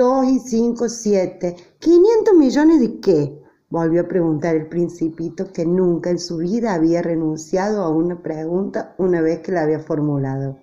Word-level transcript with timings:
2 0.00 0.26
y 0.28 0.38
5, 0.38 0.88
7. 0.88 1.56
¿500 1.78 2.34
millones 2.34 2.80
de 2.80 3.00
qué? 3.00 3.38
Volvió 3.68 4.00
a 4.00 4.08
preguntar 4.08 4.56
el 4.56 4.66
principito 4.66 5.52
que 5.52 5.66
nunca 5.66 6.08
en 6.08 6.18
su 6.18 6.38
vida 6.38 6.72
había 6.72 7.02
renunciado 7.02 7.82
a 7.82 7.90
una 7.90 8.22
pregunta 8.22 8.94
una 8.96 9.20
vez 9.20 9.40
que 9.40 9.52
la 9.52 9.64
había 9.64 9.80
formulado. 9.80 10.56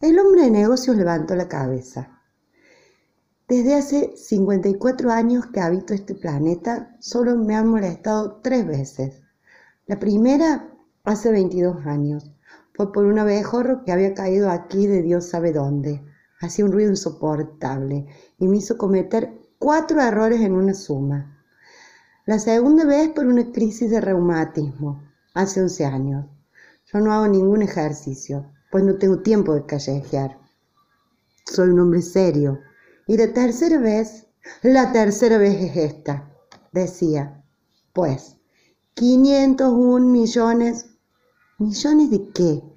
El 0.00 0.18
hombre 0.18 0.44
de 0.44 0.50
negocios 0.50 0.96
levantó 0.96 1.34
la 1.34 1.46
cabeza. 1.46 2.22
Desde 3.48 3.74
hace 3.74 4.16
54 4.16 5.10
años 5.10 5.48
que 5.48 5.60
habito 5.60 5.92
este 5.92 6.14
planeta, 6.14 6.96
solo 7.00 7.36
me 7.36 7.54
han 7.54 7.68
molestado 7.68 8.40
tres 8.42 8.66
veces. 8.66 9.20
La 9.86 9.98
primera 9.98 10.72
hace 11.04 11.30
22 11.30 11.84
años. 11.84 12.30
Fue 12.72 12.94
por 12.94 13.04
un 13.04 13.18
abejorro 13.18 13.84
que 13.84 13.92
había 13.92 14.14
caído 14.14 14.48
aquí 14.48 14.86
de 14.86 15.02
Dios 15.02 15.28
sabe 15.28 15.52
dónde 15.52 16.02
hacía 16.42 16.64
un 16.64 16.72
ruido 16.72 16.90
insoportable 16.90 18.06
y 18.38 18.48
me 18.48 18.58
hizo 18.58 18.76
cometer 18.76 19.32
cuatro 19.58 20.00
errores 20.00 20.40
en 20.40 20.52
una 20.52 20.74
suma. 20.74 21.38
La 22.26 22.38
segunda 22.38 22.84
vez 22.84 23.08
por 23.10 23.26
una 23.26 23.50
crisis 23.52 23.90
de 23.90 24.00
reumatismo, 24.00 25.02
hace 25.34 25.62
11 25.62 25.84
años. 25.86 26.26
Yo 26.92 27.00
no 27.00 27.12
hago 27.12 27.28
ningún 27.28 27.62
ejercicio, 27.62 28.52
pues 28.70 28.84
no 28.84 28.96
tengo 28.96 29.20
tiempo 29.20 29.54
de 29.54 29.64
callejear. 29.64 30.38
Soy 31.46 31.70
un 31.70 31.80
hombre 31.80 32.02
serio. 32.02 32.58
Y 33.06 33.16
la 33.16 33.32
tercera 33.32 33.78
vez, 33.78 34.26
la 34.62 34.92
tercera 34.92 35.38
vez 35.38 35.60
es 35.60 35.76
esta, 35.76 36.30
decía. 36.72 37.44
Pues, 37.92 38.36
501 38.94 40.06
millones. 40.06 40.86
¿Millones 41.58 42.10
de 42.10 42.28
qué? 42.30 42.71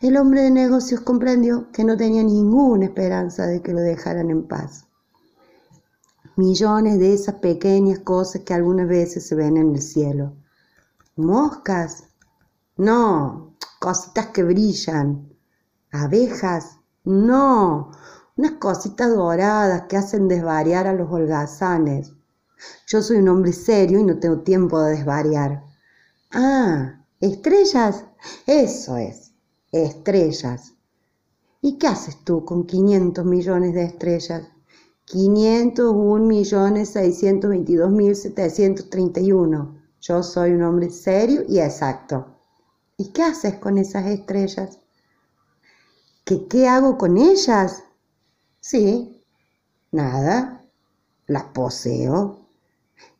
El 0.00 0.16
hombre 0.16 0.44
de 0.44 0.50
negocios 0.50 1.02
comprendió 1.02 1.70
que 1.72 1.84
no 1.84 1.94
tenía 1.94 2.22
ninguna 2.22 2.86
esperanza 2.86 3.46
de 3.46 3.60
que 3.60 3.74
lo 3.74 3.80
dejaran 3.80 4.30
en 4.30 4.48
paz. 4.48 4.86
Millones 6.36 6.98
de 6.98 7.12
esas 7.12 7.34
pequeñas 7.34 7.98
cosas 7.98 8.40
que 8.40 8.54
algunas 8.54 8.88
veces 8.88 9.28
se 9.28 9.34
ven 9.34 9.58
en 9.58 9.74
el 9.74 9.82
cielo. 9.82 10.32
¿Moscas? 11.16 12.04
No, 12.78 13.56
cositas 13.78 14.28
que 14.28 14.42
brillan. 14.42 15.34
¿Abejas? 15.92 16.78
No, 17.04 17.90
unas 18.38 18.52
cositas 18.52 19.14
doradas 19.14 19.82
que 19.82 19.98
hacen 19.98 20.28
desvariar 20.28 20.86
a 20.86 20.94
los 20.94 21.12
holgazanes. 21.12 22.14
Yo 22.86 23.02
soy 23.02 23.18
un 23.18 23.28
hombre 23.28 23.52
serio 23.52 23.98
y 23.98 24.04
no 24.04 24.18
tengo 24.18 24.40
tiempo 24.40 24.80
de 24.80 24.92
desvariar. 24.92 25.62
Ah, 26.32 27.04
estrellas. 27.20 28.06
Eso 28.46 28.96
es 28.96 29.29
estrellas. 29.72 30.74
¿Y 31.60 31.78
qué 31.78 31.88
haces 31.88 32.24
tú 32.24 32.44
con 32.44 32.66
500 32.66 33.24
millones 33.24 33.74
de 33.74 33.84
estrellas? 33.84 34.48
501 35.04 36.24
millones 36.24 36.90
622 36.90 37.90
mil 37.90 38.14
731. 38.14 39.80
Yo 40.00 40.22
soy 40.22 40.52
un 40.52 40.62
hombre 40.62 40.90
serio 40.90 41.42
y 41.48 41.58
exacto. 41.58 42.36
¿Y 42.96 43.12
qué 43.12 43.22
haces 43.22 43.56
con 43.56 43.76
esas 43.78 44.06
estrellas? 44.06 44.78
¿Qué, 46.24 46.46
qué 46.46 46.68
hago 46.68 46.96
con 46.96 47.18
ellas? 47.18 47.82
Sí, 48.60 49.22
nada. 49.90 50.64
Las 51.26 51.44
poseo. 51.44 52.46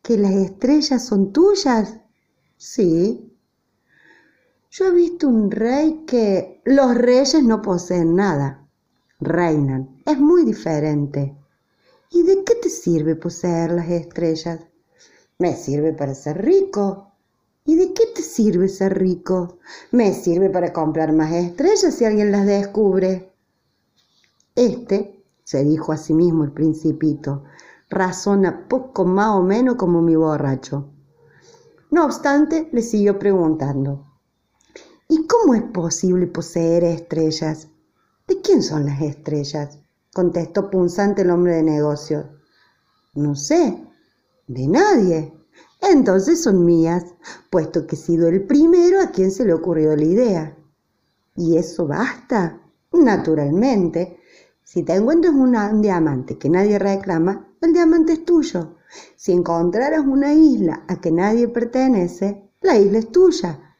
¿Que 0.01 0.17
las 0.17 0.33
estrellas 0.33 1.05
son 1.05 1.31
tuyas? 1.31 1.97
Sí, 2.57 3.30
yo 4.71 4.85
he 4.85 4.91
visto 4.91 5.27
un 5.27 5.51
rey 5.51 6.05
que 6.07 6.61
los 6.63 6.95
reyes 6.95 7.43
no 7.43 7.61
poseen 7.61 8.15
nada, 8.15 8.65
reinan. 9.19 10.01
Es 10.05 10.17
muy 10.17 10.45
diferente. 10.45 11.35
¿Y 12.09 12.23
de 12.23 12.45
qué 12.45 12.55
te 12.55 12.69
sirve 12.69 13.17
poseer 13.17 13.71
las 13.71 13.89
estrellas? 13.89 14.61
Me 15.37 15.57
sirve 15.57 15.91
para 15.91 16.15
ser 16.15 16.41
rico. 16.41 17.11
¿Y 17.65 17.75
de 17.75 17.93
qué 17.93 18.03
te 18.15 18.21
sirve 18.21 18.69
ser 18.69 18.97
rico? 18.97 19.59
Me 19.91 20.13
sirve 20.13 20.49
para 20.49 20.71
comprar 20.71 21.11
más 21.11 21.33
estrellas 21.33 21.93
si 21.93 22.05
alguien 22.05 22.31
las 22.31 22.45
descubre. 22.45 23.29
Este, 24.55 25.21
se 25.43 25.65
dijo 25.65 25.91
a 25.91 25.97
sí 25.97 26.13
mismo 26.13 26.45
el 26.45 26.53
principito, 26.53 27.43
razona 27.89 28.69
poco 28.69 29.03
más 29.03 29.35
o 29.35 29.41
menos 29.41 29.75
como 29.75 30.01
mi 30.01 30.15
borracho. 30.15 30.89
No 31.89 32.05
obstante, 32.05 32.69
le 32.71 32.81
siguió 32.81 33.19
preguntando. 33.19 34.10
¿Y 35.13 35.27
cómo 35.27 35.55
es 35.55 35.63
posible 35.63 36.25
poseer 36.25 36.85
estrellas? 36.85 37.67
¿De 38.29 38.39
quién 38.39 38.63
son 38.63 38.85
las 38.85 39.01
estrellas? 39.01 39.77
contestó 40.13 40.69
punzante 40.69 41.23
el 41.23 41.31
hombre 41.31 41.55
de 41.55 41.63
negocios. 41.63 42.27
No 43.15 43.35
sé, 43.35 43.77
de 44.47 44.67
nadie. 44.69 45.33
Entonces 45.81 46.41
son 46.41 46.63
mías, 46.63 47.03
puesto 47.49 47.85
que 47.85 47.97
he 47.97 47.99
sido 47.99 48.29
el 48.29 48.47
primero 48.47 49.01
a 49.01 49.07
quien 49.07 49.31
se 49.31 49.43
le 49.43 49.51
ocurrió 49.51 49.97
la 49.97 50.05
idea. 50.05 50.57
¿Y 51.35 51.57
eso 51.57 51.87
basta? 51.87 52.61
Naturalmente. 52.93 54.17
Si 54.63 54.83
te 54.83 54.95
encuentras 54.95 55.33
un 55.33 55.81
diamante 55.81 56.37
que 56.37 56.49
nadie 56.49 56.79
reclama, 56.79 57.49
el 57.59 57.73
diamante 57.73 58.13
es 58.13 58.23
tuyo. 58.23 58.77
Si 59.17 59.33
encontraras 59.33 60.07
una 60.07 60.31
isla 60.33 60.85
a 60.87 61.01
que 61.01 61.11
nadie 61.11 61.49
pertenece, 61.49 62.49
la 62.61 62.77
isla 62.77 62.99
es 62.99 63.11
tuya. 63.11 63.70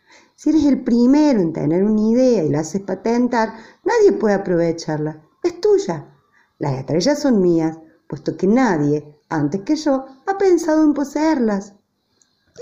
Si 0.42 0.50
eres 0.50 0.66
el 0.66 0.84
primero 0.84 1.40
en 1.40 1.54
tener 1.54 1.84
una 1.84 2.02
idea 2.02 2.44
y 2.44 2.50
la 2.50 2.62
haces 2.62 2.82
patentar, 2.82 3.54
nadie 3.84 4.12
puede 4.12 4.34
aprovecharla. 4.34 5.22
Es 5.44 5.62
tuya. 5.62 6.16
Las 6.58 6.80
estrellas 6.80 7.20
son 7.20 7.44
mías, 7.44 7.78
puesto 8.08 8.36
que 8.38 8.48
nadie, 8.48 9.20
antes 9.30 9.62
que 9.62 9.76
yo, 9.76 10.04
ha 10.26 10.40
pensado 10.40 10.82
en 10.82 10.96
poseerlas. 10.96 11.76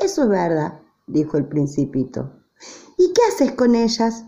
Eso 0.01 0.23
es 0.23 0.29
verdad, 0.29 0.81
dijo 1.07 1.37
el 1.37 1.47
principito. 1.47 2.41
¿Y 2.97 3.13
qué 3.13 3.21
haces 3.29 3.53
con 3.53 3.73
ellas? 3.75 4.25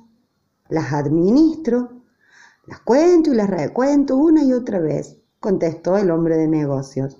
Las 0.70 0.94
administro. 0.94 1.90
Las 2.68 2.80
cuento 2.80 3.34
y 3.34 3.36
las 3.36 3.50
recuento 3.50 4.16
una 4.16 4.46
y 4.46 4.54
otra 4.54 4.80
vez, 4.80 5.18
contestó 5.42 5.98
el 5.98 6.10
hombre 6.10 6.38
de 6.38 6.48
negocios. 6.48 7.18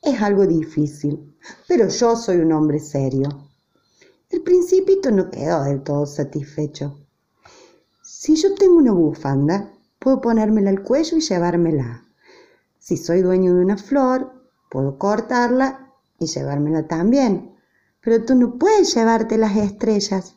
Es 0.00 0.22
algo 0.22 0.46
difícil, 0.46 1.36
pero 1.68 1.88
yo 1.88 2.16
soy 2.16 2.38
un 2.38 2.52
hombre 2.52 2.78
serio. 2.78 3.51
El 4.32 4.40
principito 4.40 5.10
no 5.10 5.30
quedó 5.30 5.62
del 5.64 5.82
todo 5.82 6.06
satisfecho. 6.06 6.98
Si 8.02 8.34
yo 8.34 8.54
tengo 8.54 8.76
una 8.76 8.92
bufanda, 8.92 9.74
puedo 9.98 10.22
ponérmela 10.22 10.70
al 10.70 10.82
cuello 10.82 11.18
y 11.18 11.20
llevármela. 11.20 12.06
Si 12.78 12.96
soy 12.96 13.20
dueño 13.20 13.54
de 13.54 13.60
una 13.60 13.76
flor, 13.76 14.32
puedo 14.70 14.98
cortarla 14.98 15.92
y 16.18 16.26
llevármela 16.26 16.88
también. 16.88 17.54
Pero 18.00 18.24
tú 18.24 18.34
no 18.34 18.58
puedes 18.58 18.94
llevarte 18.94 19.36
las 19.36 19.54
estrellas. 19.54 20.34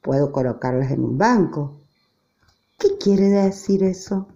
Puedo 0.00 0.32
colocarlas 0.32 0.90
en 0.90 1.04
un 1.04 1.18
banco. 1.18 1.82
¿Qué 2.78 2.96
quiere 2.96 3.28
decir 3.28 3.84
eso? 3.84 4.26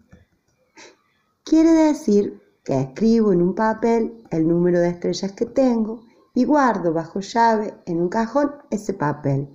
Quiere 1.45 1.73
decir 1.73 2.43
que 2.63 2.79
escribo 2.79 3.33
en 3.33 3.41
un 3.41 3.55
papel 3.55 4.23
el 4.31 4.47
número 4.47 4.81
de 4.81 4.91
estrellas 4.91 5.33
que 5.33 5.47
tengo 5.47 6.06
y 6.37 6.45
guardo 6.45 6.93
bajo 6.93 7.21
llave 7.21 7.75
en 7.87 7.99
un 7.99 8.11
cajón 8.11 8.53
ese 8.69 8.93
papel. 8.93 9.49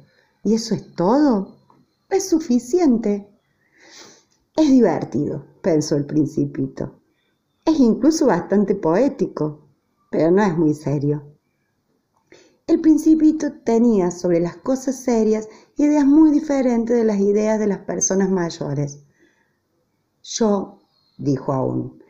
¿Y 0.43 0.55
eso 0.55 0.73
es 0.73 0.95
todo? 0.95 1.55
Es 2.09 2.27
suficiente. 2.27 3.29
Es 4.57 4.67
divertido, 4.67 5.45
pensó 5.61 5.95
el 5.95 6.07
principito. 6.07 6.99
Es 7.63 7.79
incluso 7.79 8.25
bastante 8.25 8.73
poético, 8.73 9.69
pero 10.09 10.31
no 10.31 10.41
es 10.41 10.57
muy 10.57 10.73
serio. 10.73 11.23
El 12.65 12.81
principito 12.81 13.53
tenía 13.63 14.09
sobre 14.09 14.39
las 14.39 14.57
cosas 14.57 14.95
serias 14.95 15.47
ideas 15.77 16.05
muy 16.07 16.31
diferentes 16.31 16.97
de 16.97 17.03
las 17.03 17.19
ideas 17.19 17.59
de 17.59 17.67
las 17.67 17.79
personas 17.79 18.31
mayores. 18.31 19.03
Yo, 20.23 20.79
dijo 21.19 21.53
aún, 21.53 22.00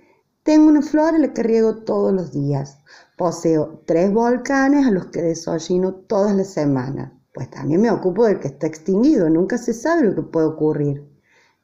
tengo 0.43 0.69
una 0.69 0.81
flor 0.81 1.13
a 1.13 1.19
la 1.19 1.33
que 1.33 1.43
riego 1.43 1.77
todos 1.83 2.11
los 2.13 2.31
días. 2.31 2.79
Poseo 3.15 3.83
tres 3.85 4.11
volcanes 4.11 4.87
a 4.87 4.91
los 4.91 5.07
que 5.07 5.21
desollino 5.21 5.93
todas 5.93 6.35
las 6.35 6.47
semanas. 6.47 7.11
Pues 7.33 7.49
también 7.49 7.81
me 7.81 7.91
ocupo 7.91 8.25
del 8.25 8.39
que 8.39 8.47
está 8.47 8.67
extinguido. 8.67 9.29
Nunca 9.29 9.57
se 9.57 9.73
sabe 9.73 10.03
lo 10.03 10.15
que 10.15 10.23
puede 10.23 10.47
ocurrir. 10.47 11.07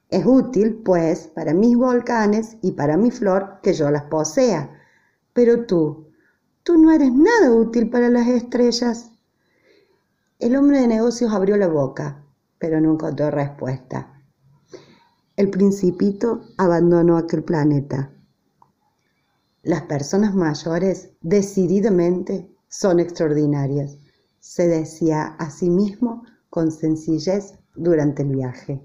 Es 0.09 0.25
útil, 0.25 0.81
pues, 0.85 1.27
para 1.27 1.53
mis 1.53 1.75
volcanes 1.75 2.57
y 2.61 2.73
para 2.73 2.95
mi 2.95 3.11
flor 3.11 3.59
que 3.61 3.73
yo 3.73 3.89
las 3.89 4.03
posea. 4.03 4.69
Pero 5.33 5.65
tú, 5.65 6.07
tú 6.63 6.77
no 6.77 6.91
eres 6.91 7.11
nada 7.11 7.51
útil 7.51 7.89
para 7.89 8.09
las 8.09 8.27
estrellas. 8.27 9.11
El 10.39 10.55
hombre 10.55 10.79
de 10.81 10.87
negocios 10.87 11.33
abrió 11.33 11.57
la 11.57 11.67
boca, 11.67 12.23
pero 12.59 12.79
no 12.79 12.93
encontró 12.93 13.31
respuesta. 13.31 14.21
El 15.35 15.49
principito 15.49 16.41
abandonó 16.57 17.17
aquel 17.17 17.43
planeta. 17.43 18.11
Las 19.67 19.81
personas 19.81 20.33
mayores 20.33 21.09
decididamente 21.19 22.49
son 22.69 23.01
extraordinarias, 23.01 23.97
se 24.39 24.65
decía 24.65 25.35
a 25.39 25.49
sí 25.49 25.69
mismo 25.69 26.23
con 26.49 26.71
sencillez 26.71 27.53
durante 27.75 28.23
el 28.23 28.29
viaje. 28.29 28.81